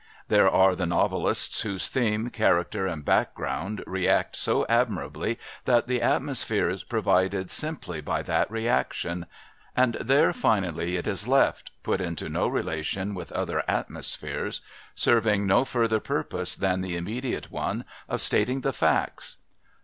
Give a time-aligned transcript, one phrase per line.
[0.29, 6.69] There are the novelists whose theme, characters and background react so admirably that the atmosphere
[6.71, 9.27] is provided simply by that reaction
[9.77, 14.61] and there, finally, it is left, put into no relation with other atmospheres,
[14.95, 19.37] serving no further purpose than the immediate one of stating the facts.